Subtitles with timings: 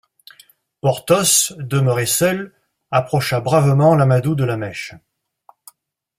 [0.79, 2.51] Porthos, demeuré seul,
[2.89, 4.95] approcha bravement l'amadou de la mèche.